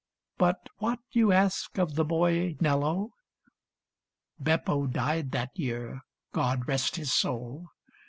[0.39, 3.11] But what, you ask, Of the boy Nello?
[4.39, 6.01] Beppo died that year—
[6.33, 7.67] God rest his soul